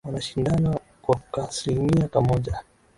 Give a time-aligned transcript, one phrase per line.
[0.05, 2.63] wanashindana kwa kaaslimia kamoja